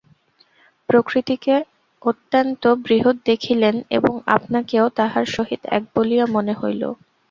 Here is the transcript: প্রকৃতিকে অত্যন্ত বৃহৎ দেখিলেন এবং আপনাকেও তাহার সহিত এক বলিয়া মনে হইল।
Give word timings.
প্রকৃতিকে 0.89 1.55
অত্যন্ত 2.01 2.63
বৃহৎ 2.83 3.15
দেখিলেন 3.25 3.75
এবং 3.97 4.13
আপনাকেও 4.35 4.85
তাহার 4.97 5.25
সহিত 5.35 5.61
এক 5.71 5.83
বলিয়া 5.95 6.25
মনে 6.27 6.53
হইল। 6.53 6.81